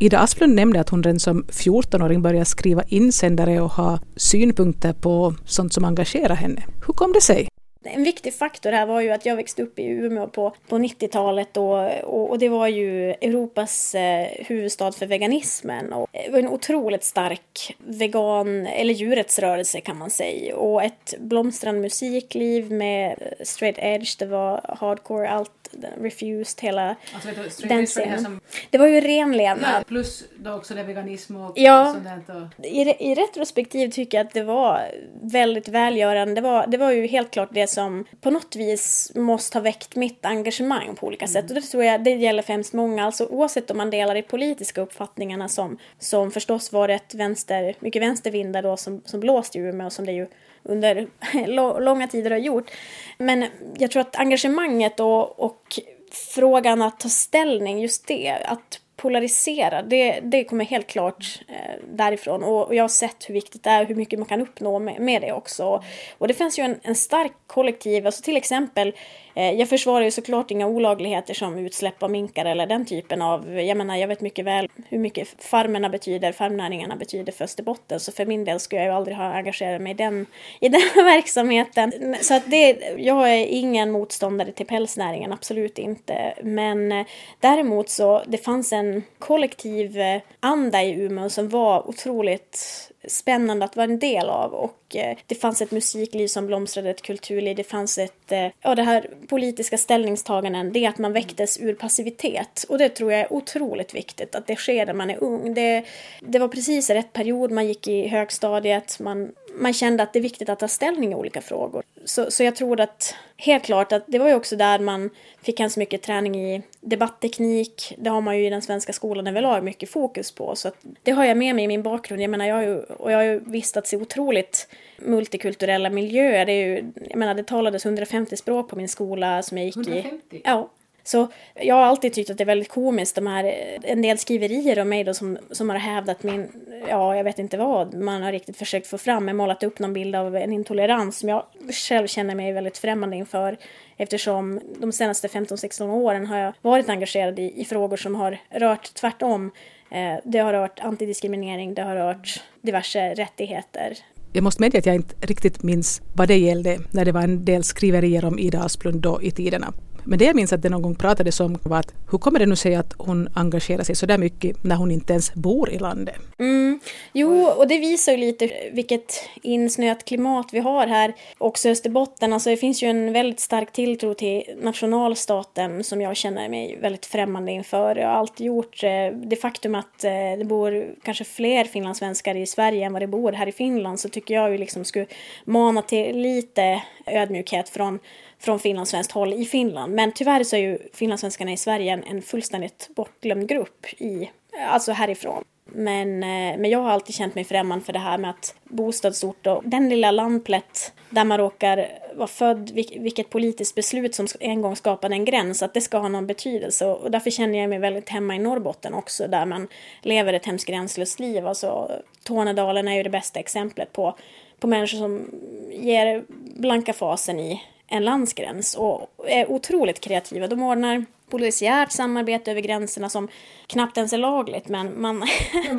[0.00, 5.34] Ida Asplund nämnde att hon redan som 14-åring började skriva insändare och ha synpunkter på
[5.46, 6.62] sånt som engagerar henne.
[6.86, 7.48] Hur kom det sig?
[7.82, 11.56] En viktig faktor här var ju att jag växte upp i Umeå på, på 90-talet
[11.56, 15.92] och, och, och, det var ju Europas eh, huvudstad för veganismen.
[15.92, 21.80] Och det var en otroligt stark vegan eller djurrättsrörelse kan man säga och ett blomstrande
[21.80, 25.59] musikliv med eh, straight edge, det var hardcore, allt
[26.00, 28.24] refused, hela alltså, den scenen.
[28.24, 28.40] Som...
[28.70, 29.70] Det var ju ren levnad.
[29.74, 32.64] Ja, plus då också det veganism och ja, sånt och...
[32.66, 34.82] I, I retrospektiv tycker jag att det var
[35.22, 36.34] väldigt välgörande.
[36.34, 39.96] Det var, det var ju helt klart det som på något vis måste ha väckt
[39.96, 41.44] mitt engagemang på olika sätt.
[41.44, 41.56] Mm.
[41.56, 44.80] Och det tror jag det gäller främst många, alltså oavsett om man delar de politiska
[44.80, 49.86] uppfattningarna som, som förstås var ett vänster, mycket vänstervindar då som, som blåste i Umeå
[49.86, 50.26] och som det ju
[50.62, 51.08] under
[51.80, 52.70] långa tider har gjort.
[53.18, 53.46] Men
[53.78, 55.80] jag tror att engagemanget och, och
[56.12, 59.88] frågan att ta ställning, just det, att polariserad.
[59.88, 62.42] Det, det kommer helt klart eh, därifrån.
[62.42, 65.00] Och, och, jag har sett hur viktigt det är hur mycket man kan uppnå med,
[65.00, 65.82] med det också.
[66.18, 68.92] Och det finns ju en, en stark kollektiv, alltså till exempel
[69.34, 73.60] Eh, jag försvarar ju såklart inga olagligheter som utsläpp av minkar eller den typen av,
[73.60, 78.12] jag menar jag vet mycket väl hur mycket farmerna betyder, farmnäringarna betyder för Österbotten så
[78.12, 80.26] för min del skulle jag ju aldrig ha engagerat mig i den,
[80.60, 82.16] i den verksamheten.
[82.20, 86.34] Så att det, jag är ingen motståndare till pälsnäringen, absolut inte.
[86.42, 87.06] Men eh,
[87.40, 93.76] däremot så, det fanns en kollektiv eh, anda i Umeå som var otroligt spännande att
[93.76, 94.54] vara en del av.
[94.54, 98.74] Och eh, det fanns ett musikliv som blomstrade, ett kulturliv, det fanns ett, eh, ja
[98.74, 102.64] det här politiska ställningstaganden, det är att man väcktes ur passivitet.
[102.68, 105.54] Och det tror jag är otroligt viktigt att det sker när man är ung.
[105.54, 105.84] Det,
[106.20, 110.22] det var precis rätt period, man gick i högstadiet, man, man kände att det är
[110.22, 111.82] viktigt att ta ställning i olika frågor.
[112.04, 115.10] Så, så jag tror att helt klart att det var ju också där man
[115.42, 117.94] fick ganska mycket träning i debattteknik.
[117.98, 120.56] Det har man ju i den svenska skolan överlag mycket fokus på.
[120.56, 120.70] Så
[121.02, 122.22] det har jag med mig i min bakgrund.
[122.22, 126.46] Jag menar, jag har ju, och jag har ju vistats i otroligt multikulturella miljöer.
[126.46, 129.76] Det, är ju, jag menar, det talades 150 språk på min skola som jag gick
[129.76, 130.36] 150?
[130.36, 130.42] i.
[130.44, 130.70] Ja.
[131.02, 134.18] Så jag har alltid tyckt att det är väldigt komiskt, de här, eh, en del
[134.18, 136.48] skriverier om mig då som, som har hävdat min,
[136.88, 139.92] ja jag vet inte vad, man har riktigt försökt få fram, men målat upp någon
[139.92, 141.44] bild av en intolerans som jag
[141.88, 143.56] själv känner mig väldigt främmande inför
[143.96, 148.94] eftersom de senaste 15-16 åren har jag varit engagerad i, i frågor som har rört
[148.94, 149.50] tvärtom.
[149.90, 153.96] Eh, det har rört antidiskriminering, det har rört diverse rättigheter.
[154.32, 157.44] Jag måste medge att jag inte riktigt minns vad det gällde när det var en
[157.44, 159.72] del skriverier om Ida Asplund då i tiderna.
[160.04, 162.46] Men det jag minns att det någon gång pratades om var att hur kommer det
[162.46, 165.78] nu sig att hon engagerar sig så där mycket när hon inte ens bor i
[165.78, 166.16] landet?
[166.38, 166.80] Mm.
[167.12, 171.14] Jo, och det visar ju lite vilket insnöat klimat vi har här.
[171.38, 176.48] Också Österbotten, alltså det finns ju en väldigt stark tilltro till nationalstaten som jag känner
[176.48, 177.96] mig väldigt främmande inför.
[177.96, 178.90] Jag har alltid gjort eh,
[179.24, 183.32] det faktum att eh, det bor kanske fler finlandssvenskar i Sverige än vad det bor
[183.32, 185.06] här i Finland så tycker jag ju liksom skulle
[185.44, 187.98] mana till lite ödmjukhet från
[188.40, 189.94] från finlandssvenskt håll i Finland.
[189.94, 194.30] Men tyvärr så är ju finlandssvenskarna i Sverige en, en fullständigt bortglömd grupp i,
[194.68, 195.44] alltså härifrån.
[195.72, 199.46] Men, eh, men jag har alltid känt mig främmande för det här med att bostadsort
[199.46, 204.76] och den lilla landplätt där man råkar vara född, vilket politiskt beslut som en gång
[204.76, 206.86] skapade en gräns, att det ska ha någon betydelse.
[206.86, 209.68] Och därför känner jag mig väldigt hemma i Norrbotten också, där man
[210.02, 211.46] lever ett hemskt gränslöst liv.
[211.46, 211.90] Alltså,
[212.24, 214.16] Tornedalen är ju det bästa exemplet på,
[214.58, 215.30] på människor som
[215.72, 216.24] ger
[216.56, 220.46] blanka fasen i en landsgräns och är otroligt kreativa.
[220.46, 223.28] De ordnar polisiärt samarbete över gränserna som
[223.66, 225.28] knappt ens är lagligt men man, man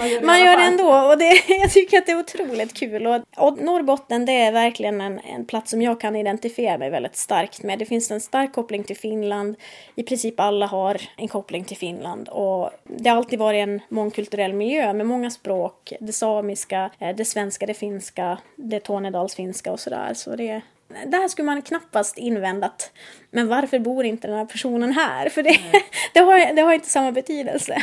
[0.10, 3.08] gör, det, man gör det ändå och det, jag tycker att det är otroligt kul.
[3.08, 7.16] Och, och Norrbotten det är verkligen en, en plats som jag kan identifiera mig väldigt
[7.16, 7.80] starkt med.
[7.80, 9.56] Det finns en stark koppling till Finland.
[9.96, 14.54] I princip alla har en koppling till Finland och det har alltid varit en mångkulturell
[14.54, 15.94] miljö med många språk.
[16.00, 20.14] Det samiska, eh, det svenska, det finska, det tornedalsfinska och sådär.
[20.14, 20.62] Så det,
[21.08, 22.92] det här skulle man knappast invändat.
[23.32, 25.30] Men varför bor inte den här personen här?
[25.30, 25.58] För det,
[26.14, 27.82] det, har, det har inte samma betydelse.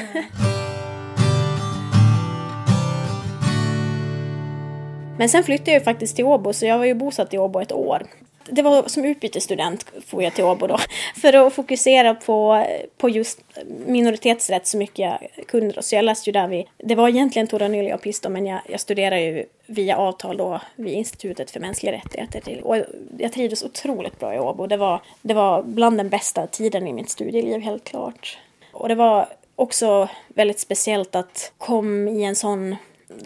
[5.18, 7.60] Men sen flyttade jag ju faktiskt till Åbo, så jag var ju bosatt i Åbo
[7.60, 8.06] ett år
[8.50, 10.78] det var som utbytesstudent får jag till Åbo då.
[11.20, 12.66] För att fokusera på,
[12.98, 13.40] på just
[13.86, 15.82] minoritetsrätt så mycket jag kunde.
[15.82, 18.60] Så jag läste ju där vid, det var egentligen Tora Nylia och Pisto men jag,
[18.68, 22.40] jag studerade ju via avtal då vid Institutet för mänskliga rättigheter.
[22.40, 22.76] Till, och
[23.18, 24.66] jag trivdes otroligt bra i Åbo.
[24.66, 28.38] Det var, det var bland den bästa tiden i mitt studieliv helt klart.
[28.72, 32.76] Och det var också väldigt speciellt att komma i en sån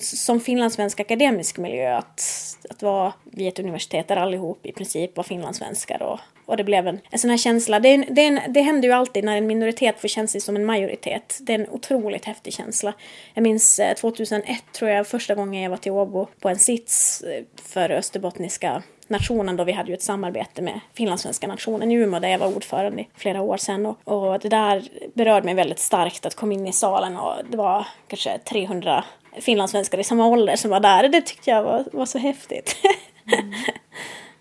[0.00, 2.22] som finlandssvensk akademisk miljö att,
[2.70, 6.86] att vara vid ett universitet där allihop i princip var finlandssvenskar och, och det blev
[6.86, 7.80] en, en sån här känsla.
[7.80, 11.38] Det, det, det händer ju alltid när en minoritet får känna sig som en majoritet.
[11.40, 12.92] Det är en otroligt häftig känsla.
[13.34, 17.22] Jag minns eh, 2001 tror jag första gången jag var till Åbo på en sits
[17.22, 22.20] eh, för österbottniska nationen då vi hade ju ett samarbete med finlandssvenska nationen i Umeå
[22.20, 25.78] där jag var ordförande i flera år sedan och, och det där berörde mig väldigt
[25.78, 29.04] starkt att komma in i salen och det var kanske 300
[29.40, 31.08] finlandssvenskar i samma ålder som var där.
[31.08, 32.76] Det tyckte jag var, var så häftigt.
[33.32, 33.52] Mm.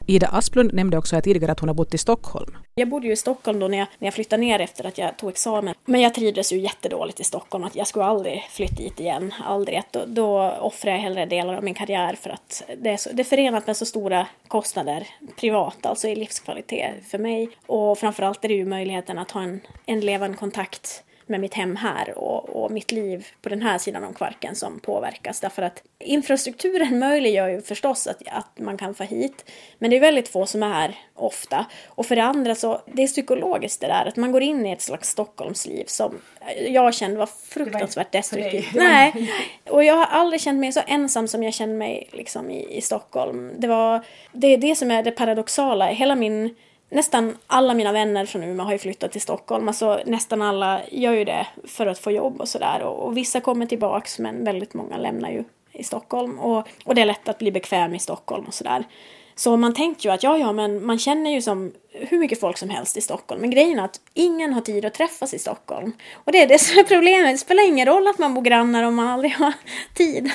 [0.06, 2.58] Ida Asplund nämnde också tidigare att hon har bott i Stockholm.
[2.76, 5.18] Jag bodde ju i Stockholm då när jag, när jag flyttade ner efter att jag
[5.18, 5.76] tog examen.
[5.86, 7.64] Men jag trivdes ju jättedåligt i Stockholm.
[7.64, 9.34] Att jag skulle aldrig flytta dit igen.
[9.44, 9.82] Aldrig.
[9.92, 13.22] Då, då offrar jag hellre delar av min karriär för att det är, så, det
[13.22, 15.08] är förenat med så stora kostnader
[15.40, 17.50] privat, alltså i livskvalitet för mig.
[17.66, 21.76] Och framförallt är det ju möjligheten att ha en, en levande kontakt med mitt hem
[21.76, 25.40] här och, och mitt liv på den här sidan om Kvarken som påverkas.
[25.40, 29.52] Därför att infrastrukturen möjliggör ju förstås att, att man kan få hit.
[29.80, 31.66] Men det är väldigt få som är här ofta.
[31.88, 34.72] Och för det andra så, det är psykologiskt det där att man går in i
[34.72, 36.22] ett slags Stockholmsliv som
[36.68, 38.74] jag kände var fruktansvärt destruktivt.
[38.74, 39.32] Nej,
[39.70, 42.82] och jag har aldrig känt mig så ensam som jag känner mig liksom i, i
[42.82, 43.52] Stockholm.
[43.58, 45.86] Det var, det är det som är det paradoxala.
[45.86, 46.56] Hela min
[46.92, 49.68] nästan alla mina vänner från Umeå har ju flyttat till Stockholm.
[49.68, 52.82] Alltså nästan alla gör ju det för att få jobb och sådär.
[52.84, 56.40] Och, och, vissa kommer tillbaks men väldigt många lämnar ju i Stockholm.
[56.40, 58.84] Och, och det är lätt att bli bekväm i Stockholm och sådär.
[59.36, 62.58] Så man tänker ju att ja, ja, men man känner ju som hur mycket folk
[62.58, 63.42] som helst i Stockholm.
[63.42, 65.92] Men grejen är att ingen har tid att träffas i Stockholm.
[66.14, 67.34] Och det är det som är problemet.
[67.34, 69.54] Det spelar ingen roll att man bor grannar om man aldrig har
[69.94, 70.32] tid.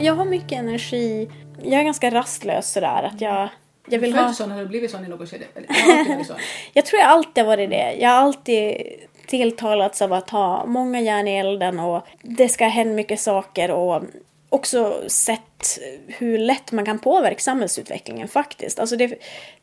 [0.00, 1.28] Jag har mycket energi
[1.62, 3.48] jag är ganska rastlös sådär att jag
[3.88, 4.32] jag vill ha...
[4.32, 4.50] sån?
[4.50, 5.44] Har du blivit sån i något skede?
[6.72, 7.96] jag tror jag alltid har varit det.
[7.98, 8.76] Jag har alltid
[9.26, 14.02] tilltalats av att ha många järn i elden och det ska hända mycket saker och
[14.48, 18.78] också sett hur lätt man kan påverka samhällsutvecklingen faktiskt.
[18.78, 19.14] Alltså det,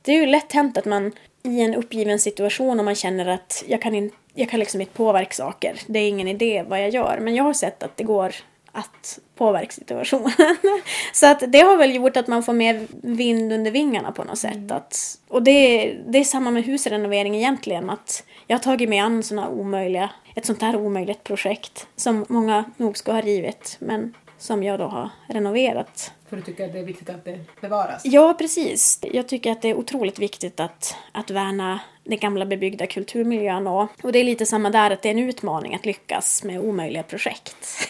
[0.02, 1.12] det är ju lätt hänt att man
[1.44, 4.94] i en uppgiven situation och man känner att jag kan, in, jag kan liksom inte
[4.94, 5.80] påverka saker.
[5.88, 7.18] Det är ingen idé vad jag gör.
[7.22, 8.36] Men jag har sett att det går
[8.78, 10.32] att påverka situationen.
[11.14, 14.38] så att det har väl gjort att man får mer vind under vingarna på något
[14.38, 14.56] sätt.
[14.56, 14.78] Mm.
[14.78, 17.90] Att, och det, det är samma med husrenovering egentligen.
[17.90, 22.66] Att jag har tagit mig an såna omöjliga, ett sånt här omöjligt projekt som många
[22.78, 26.12] nog ska ha rivit men som jag då har renoverat.
[26.30, 28.02] För du tycker att det är viktigt att det bevaras?
[28.06, 29.00] Ja, precis.
[29.02, 33.88] Jag tycker att det är otroligt viktigt att, att värna den gamla bebyggda kulturmiljön och,
[34.04, 37.04] och det är lite samma där, att det är en utmaning att lyckas med omöjliga
[37.04, 37.56] projekt.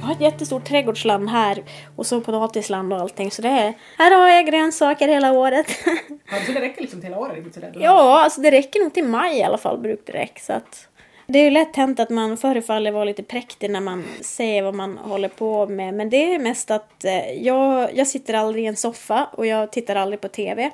[0.00, 1.62] Jag har ett jättestort trädgårdsland här
[1.96, 5.66] och så potatisland och allting så det är, här har jag grönsaker hela året.
[6.30, 7.44] Ja, så det räcker liksom till hela året?
[7.74, 10.40] Ja, alltså det räcker nog till maj i alla fall brukar det räcka.
[10.40, 10.88] Så att
[11.32, 14.74] det är ju lätt hänt att man förefaller vara lite präktig när man säger vad
[14.74, 15.94] man håller på med.
[15.94, 19.72] Men det är mest att eh, jag, jag sitter aldrig i en soffa och jag
[19.72, 20.70] tittar aldrig på TV.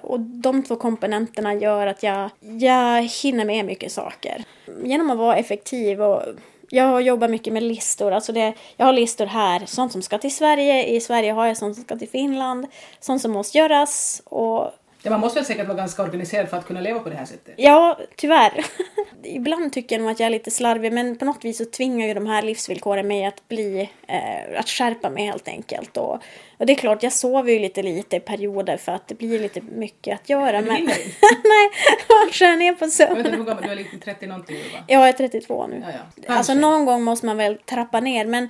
[0.00, 4.44] Och de två komponenterna gör att jag, jag hinner med mycket saker.
[4.84, 6.22] Genom att vara effektiv och
[6.70, 8.12] jag jobbar mycket med listor.
[8.12, 10.84] Alltså det, jag har listor här, sånt som ska till Sverige.
[10.84, 12.66] I Sverige har jag sånt som ska till Finland.
[13.00, 14.22] Sånt som måste göras.
[14.24, 14.70] Och
[15.06, 17.24] Ja, man måste väl säkert vara ganska organiserad för att kunna leva på det här
[17.24, 17.54] sättet?
[17.56, 18.64] Ja, tyvärr.
[19.22, 22.06] Ibland tycker jag nog att jag är lite slarvig men på något vis så tvingar
[22.06, 25.96] ju de här livsvillkoren mig att bli, eh, att skärpa mig helt enkelt.
[25.96, 26.22] Och,
[26.58, 29.40] och det är klart, jag sover ju lite lite i perioder för att det blir
[29.40, 30.60] lite mycket att göra.
[30.60, 30.84] Men, men...
[31.44, 31.70] Nej,
[32.08, 33.44] man skär ner på sömnen.
[33.46, 34.78] Jag inte du är lite 30 någonting va?
[34.86, 35.82] Ja, jag är 32 nu.
[35.86, 36.34] Ja, ja.
[36.34, 38.48] Alltså någon gång måste man väl trappa ner men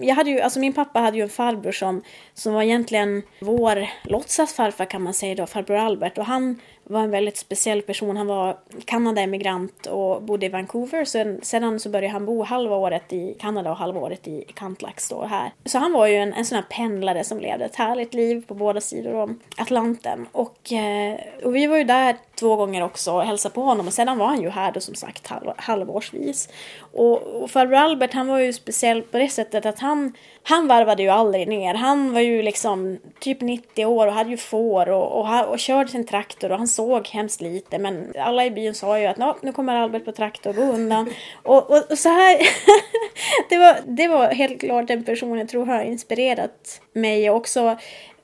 [0.00, 2.02] jag hade ju, alltså min pappa hade ju en farbror som,
[2.34, 7.10] som var egentligen vår låtsasfarfar kan man säga då, farbror Albert och han var en
[7.10, 8.16] väldigt speciell person.
[8.16, 11.04] Han var Kanada-emigrant och bodde i Vancouver.
[11.04, 15.08] Sen, sedan så började han bo halva året i Kanada och halva året i Kantlax
[15.08, 15.52] då här.
[15.64, 18.54] Så han var ju en, en sån här pendlare som levde ett härligt liv på
[18.54, 20.26] båda sidor om Atlanten.
[20.32, 23.92] Och, eh, och vi var ju där två gånger också och hälsade på honom och
[23.92, 26.48] sedan var han ju här då som sagt halv, halvårsvis.
[26.92, 30.12] Och, och farbror Albert han var ju speciell på det sättet att han,
[30.48, 31.74] han varvade ju aldrig ner.
[31.74, 35.90] Han var ju liksom typ 90 år och hade ju får och, och, och körde
[35.90, 39.52] sin traktor och han såg hemskt lite men alla i byn sa ju att nu
[39.52, 41.10] kommer Albert på traktor, gå undan.
[41.42, 42.38] och, och, och, så här,
[43.48, 47.76] det, var, det var helt klart en person jag tror har inspirerat mig också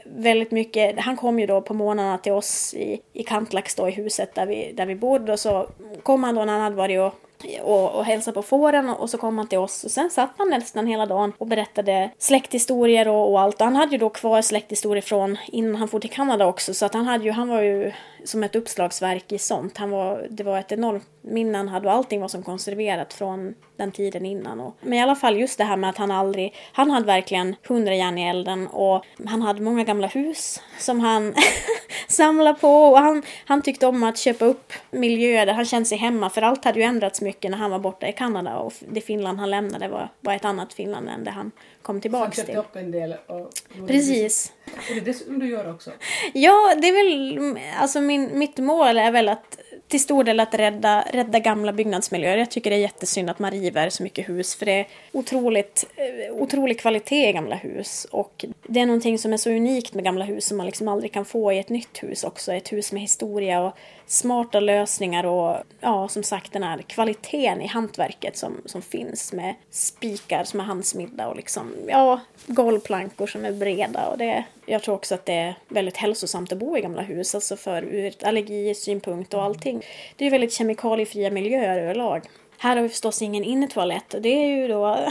[0.05, 1.01] väldigt mycket.
[1.01, 4.47] Han kom ju då på morgnarna till oss i, i Kantlax då i huset där
[4.47, 5.69] vi, där vi bodde och så
[6.03, 7.15] kom han då när han hade varit och
[7.63, 10.51] och, och hälsade på fåren och, så kom han till oss och sen satt han
[10.51, 13.61] nästan hela dagen och berättade släkthistorier och, och allt.
[13.61, 16.87] Och han hade ju då kvar släkthistorier från innan han for till Kanada också så
[16.87, 17.93] att han hade ju, han var ju
[18.25, 19.79] som ett uppslagsverk i sånt.
[19.79, 21.59] Han var, det var ett enormt minne.
[21.59, 24.61] Han hade och allting var som konserverat från den tiden innan.
[24.61, 27.57] Och, men i alla fall just det här med att han aldrig, han hade verkligen
[27.69, 28.67] hundra järn i elden.
[28.67, 31.35] Och han hade många gamla hus som han
[32.09, 32.69] samlade på.
[32.69, 36.31] Och han, han tyckte om att köpa upp miljöer där han kände sig hemma.
[36.31, 38.57] För allt hade ju ändrats mycket när han var borta i Kanada.
[38.57, 41.51] Och det Finland han lämnade var, var ett annat Finland än det han
[41.85, 42.57] kom tillbaks till.
[42.57, 43.53] Upp en del och
[43.87, 44.53] Precis.
[44.67, 45.91] Och det är det som du gör också?
[46.33, 50.55] Ja, det är väl, alltså min, mitt mål är väl att till stor del att
[50.55, 52.39] rädda, rädda gamla byggnadsmiljöer.
[52.39, 55.87] Jag tycker det är jättesynd att man river så mycket hus för det är otroligt,
[55.97, 60.05] eh, otrolig kvalitet i gamla hus och det är någonting som är så unikt med
[60.05, 62.53] gamla hus som man liksom aldrig kan få i ett nytt hus också.
[62.53, 67.67] Ett hus med historia och smarta lösningar och ja, som sagt den här kvaliteten i
[67.67, 73.53] hantverket som, som finns med spikar som är handsmidda och liksom, ja, golvplankor som är
[73.53, 77.03] breda och det, Jag tror också att det är väldigt hälsosamt att bo i gamla
[77.03, 79.83] hus, alltså för ur ett allergisynpunkt och allting.
[80.17, 82.23] Det är ju väldigt kemikaliefria miljöer överlag.
[82.59, 84.97] Här har vi förstås ingen innertoalett och det är ju då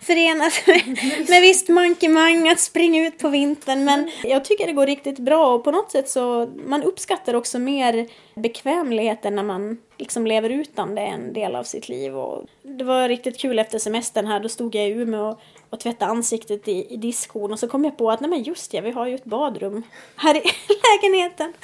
[0.00, 3.84] förenat med, med visst mankemang att springa ut på vintern.
[3.84, 7.58] Men jag tycker det går riktigt bra och på något sätt så man uppskattar också
[7.58, 12.16] mer bekvämligheten när man liksom lever utan det en del av sitt liv.
[12.16, 15.40] Och det var riktigt kul efter semestern här, då stod jag i Umeå och,
[15.70, 18.74] och tvättade ansiktet i, i diskon och så kom jag på att nej men just
[18.74, 19.82] ja, vi har ju ett badrum
[20.16, 20.42] här i
[21.02, 21.52] lägenheten.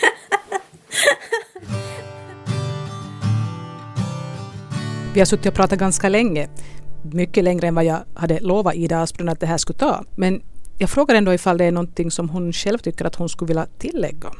[5.15, 6.49] Vi har suttit och pratat ganska länge,
[7.03, 10.05] mycket längre än vad jag hade lovat Ida Asplund att det här skulle ta.
[10.17, 10.43] Men
[10.79, 13.67] jag frågar ändå ifall det är någonting som hon själv tycker att hon skulle vilja
[13.79, 14.31] tillägga.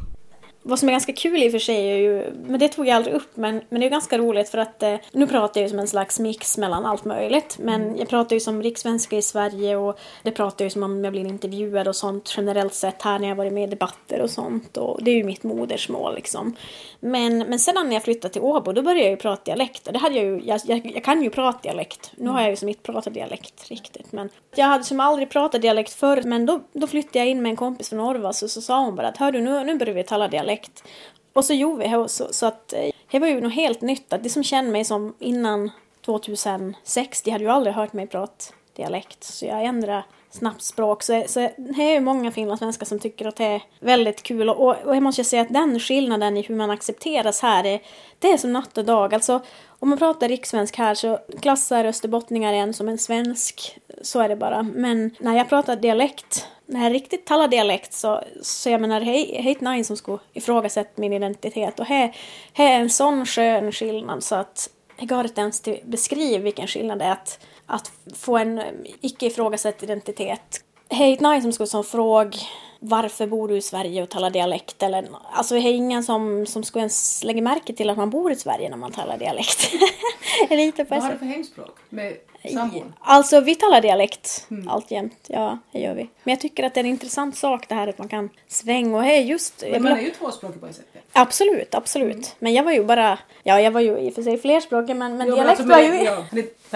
[0.67, 2.97] Vad som är ganska kul i och för sig är ju, men det tog jag
[2.97, 5.71] aldrig upp, men, men det är ganska roligt för att eh, nu pratar jag ju
[5.71, 7.57] som en slags mix mellan allt möjligt.
[7.59, 7.97] Men mm.
[7.97, 11.27] jag pratar ju som rikssvenska i Sverige och det pratar ju som om jag blir
[11.27, 14.77] intervjuad och sånt generellt sett här när jag varit med i debatter och sånt.
[14.77, 16.57] Och det är ju mitt modersmål liksom.
[17.01, 19.87] Men, men sedan när jag flyttade till Åbo då började jag ju prata dialekt.
[19.87, 22.13] Och det hade jag ju, jag, jag, jag kan ju prata dialekt.
[22.17, 24.13] Nu har jag ju som inte pratat dialekt riktigt.
[24.13, 26.23] Men jag hade som aldrig pratat dialekt förr.
[26.25, 28.97] Men då, då flyttade jag in med en kompis från Orvas och så sa hon
[28.97, 30.54] bara att hör du nu, nu börjar vi tala dialekt.
[31.33, 34.13] Och så gjorde vi det så, så att eh, det var ju något helt nytt.
[34.13, 35.71] Att det som kände mig som innan
[36.05, 39.25] 2006, de hade ju aldrig hört mig prata dialekt.
[39.25, 41.03] Så jag ändrade snabbt språk.
[41.03, 44.49] Så, så det är ju många finlandssvenskar som tycker att det är väldigt kul.
[44.49, 47.81] Och, och jag måste säga att den skillnaden i hur man accepteras här, är,
[48.19, 49.15] det är som natt och dag.
[49.15, 53.79] Alltså, om man pratar rikssvensk här så klassar österbottningar en som en svensk.
[54.03, 54.63] Så är det bara.
[54.63, 59.41] Men när jag pratar dialekt, när jag riktigt talar dialekt så, så jag menar, hej,
[59.43, 61.81] hej nine som skulle ifrågasätta min identitet.
[61.81, 62.17] Och här,
[62.55, 66.99] är en sån skön skillnad så att jag går inte ens till beskriv vilken skillnad
[66.99, 68.63] det är att att få en
[69.01, 70.65] icke ifrågasatt identitet.
[70.89, 72.39] Hej, nej som skulle som fråga
[72.87, 74.83] varför bor du i Sverige och talar dialekt?
[74.83, 78.33] Eller, alltså det är ingen som, som skulle ens lägga märke till att man bor
[78.33, 79.73] i Sverige när man talar dialekt.
[80.51, 82.17] Lite Vad har du för hemspråk med
[82.53, 82.95] sambon?
[83.01, 84.69] Alltså vi talar dialekt mm.
[84.69, 86.09] alltjämt, ja det gör vi.
[86.25, 88.97] Men jag tycker att det är en intressant sak det här att man kan svänga
[88.97, 89.65] och hej just...
[89.71, 90.87] Men man är ju tvåspråkig på ett sätt.
[91.13, 92.13] Absolut, absolut.
[92.13, 92.27] Mm.
[92.39, 95.17] Men jag var ju bara, ja jag var ju i och för sig flerspråkig men,
[95.17, 96.05] men jo, dialekt alltså, var ju...
[96.05, 96.25] Ja,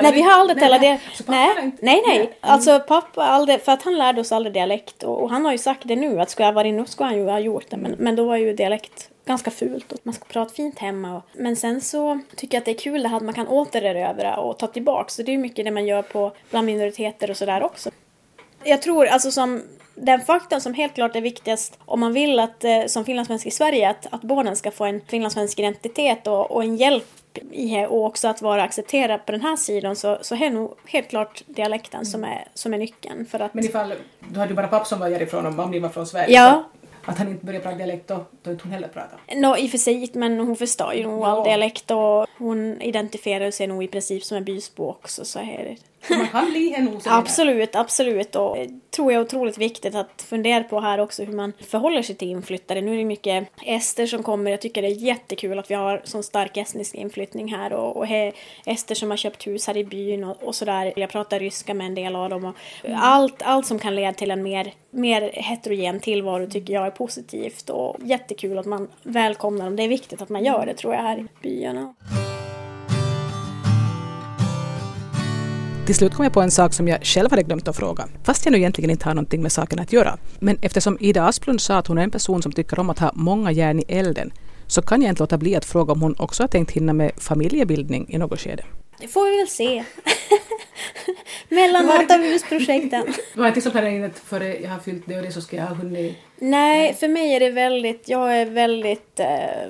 [0.03, 1.01] nej vi har aldrig talat det.
[1.27, 2.17] Nej, nej, nej, nej.
[2.17, 2.33] Mm.
[2.41, 5.59] Alltså pappa aldrig, för att han lärde oss aldrig dialekt och, och han har ju
[5.59, 7.95] sagt det nu att skulle jag varit nu skulle han ju ha gjort det men,
[7.99, 11.17] men då var ju dialekt ganska fult och man ska prata fint hemma.
[11.17, 13.49] Och, men sen så tycker jag att det är kul det här att man kan
[13.49, 15.09] återerövra och ta tillbaka.
[15.09, 17.91] Så det är mycket det man gör på bland minoriteter och sådär också.
[18.65, 19.63] Jag tror alltså som
[19.95, 23.51] den faktorn som helt klart är viktigast om man vill att eh, som finlandssvensk i
[23.51, 27.07] Sverige att, att barnen ska få en finlandssvensk identitet och, och en hjälp
[27.53, 31.09] i och också att vara accepterad på den här sidan så, så är nog helt
[31.09, 32.05] klart dialekten mm.
[32.05, 33.27] som, är, som är nyckeln.
[33.27, 33.55] För att...
[33.55, 33.95] Men ifall
[34.29, 36.35] du hade ju bara pappa som var härifrån och mamma var från Sverige.
[36.35, 36.65] Ja,
[37.09, 39.17] att han inte börjar prata dialekt då, då inte hon heller prata.
[39.35, 43.51] Nå, i och för sig men hon förstår ju nog all dialekt och hon identifierar
[43.51, 45.77] sig nog i princip som en bysbo också så är det
[46.11, 47.17] man kan bli en osäker.
[47.17, 48.37] Absolut, absolut.
[48.37, 52.03] Och det tror jag är otroligt viktigt att fundera på här också hur man förhåller
[52.03, 52.81] sig till inflyttare.
[52.81, 54.51] Nu är det mycket ester som kommer.
[54.51, 58.07] Jag tycker det är jättekul att vi har sån stark estnisk inflyttning här och, och
[58.07, 58.33] här,
[58.67, 60.93] ester som har köpt hus här i byn och, och sådär.
[60.97, 62.99] Jag pratar ryska med en del av dem och mm.
[63.03, 67.71] allt, allt som kan leda till en mer, mer heterogen tillvaro tycker jag är positivt
[67.71, 69.77] och jättekul att man välkomnar dem.
[69.77, 71.95] Det är viktigt att man gör det tror jag här i byarna.
[75.89, 78.45] Till slut kom jag på en sak som jag själv hade glömt att fråga, fast
[78.45, 80.19] jag nu egentligen inte har någonting med saken att göra.
[80.39, 83.13] Men eftersom Ida Asplund sa att hon är en person som tycker om att ha
[83.15, 84.33] många järn i elden,
[84.67, 87.13] så kan jag inte låta bli att fråga om hon också har tänkt hinna med
[87.17, 88.65] familjebildning i något skede.
[89.01, 89.85] Det får vi väl se.
[91.49, 93.15] Mellan något av husprojekten.
[93.35, 95.65] Du har inte liksom planerat före jag har fyllt det och det så ska jag
[95.65, 96.17] ha hunnit...
[96.39, 99.69] Nej, för mig är det väldigt, jag är väldigt, eh,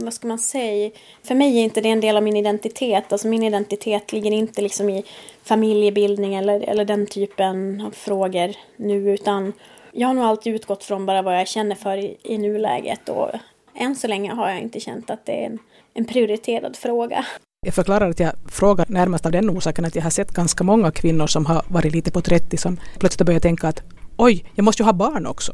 [0.00, 0.90] vad ska man säga,
[1.22, 3.12] för mig är inte det en del av min identitet.
[3.12, 5.04] Alltså min identitet ligger inte liksom i
[5.42, 9.52] familjebildning eller, eller den typen av frågor nu utan
[9.92, 13.30] jag har nog alltid utgått från bara vad jag känner för i, i nuläget och
[13.74, 15.58] än så länge har jag inte känt att det är en,
[15.94, 17.26] en prioriterad fråga.
[17.66, 20.90] Jag förklarar att jag frågar närmast av den orsaken att jag har sett ganska många
[20.90, 23.82] kvinnor som har varit lite på 30 som plötsligt börjar tänka att
[24.16, 25.52] oj, jag måste ju ha barn också.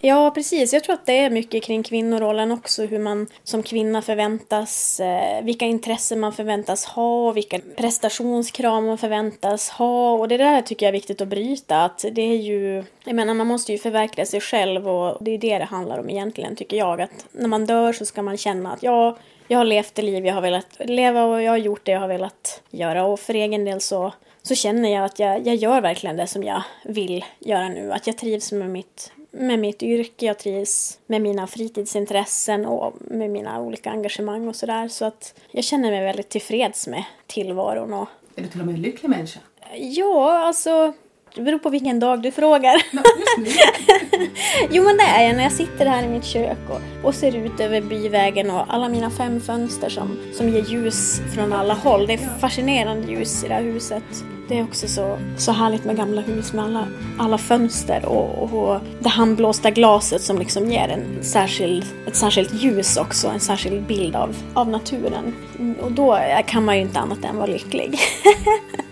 [0.00, 0.72] Ja, precis.
[0.72, 5.44] Jag tror att det är mycket kring kvinnorollen också, hur man som kvinna förväntas, eh,
[5.44, 10.88] vilka intressen man förväntas ha, vilka prestationskrav man förväntas ha och det där tycker jag
[10.90, 11.84] är viktigt att bryta.
[11.84, 15.38] Att det är ju, jag menar man måste ju förverkliga sig själv och det är
[15.38, 17.00] det det handlar om egentligen tycker jag.
[17.00, 19.16] Att när man dör så ska man känna att ja,
[19.48, 22.00] jag har levt det liv jag har velat leva och jag har gjort det jag
[22.00, 25.80] har velat göra och för egen del så, så känner jag att jag, jag gör
[25.80, 27.92] verkligen det som jag vill göra nu.
[27.92, 33.30] Att jag trivs med mitt, med mitt yrke, jag trivs med mina fritidsintressen och med
[33.30, 34.88] mina olika engagemang och sådär.
[34.88, 37.92] Så att jag känner mig väldigt tillfreds med tillvaron.
[37.92, 38.08] Och...
[38.36, 39.40] Är du till och med en lycklig människa?
[39.76, 40.92] Ja, alltså
[41.34, 42.82] det beror på vilken dag du frågar.
[44.70, 47.36] Jo men det är jag när jag sitter här i mitt kök och, och ser
[47.36, 52.06] ut över byvägen och alla mina fem fönster som, som ger ljus från alla håll.
[52.06, 54.24] Det är fascinerande ljus i det här huset.
[54.48, 56.86] Det är också så, så härligt med gamla hus med alla,
[57.18, 62.96] alla fönster och, och det handblåsta glaset som liksom ger en särskild, ett särskilt ljus
[62.96, 65.34] också, en särskild bild av, av naturen.
[65.80, 67.98] Och då kan man ju inte annat än vara lycklig.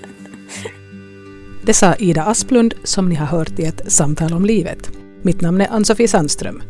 [1.67, 4.91] Det sa Ida Asplund som ni har hört i ett samtal om livet.
[5.23, 6.63] Mitt namn är Ann-Sofie Sandström.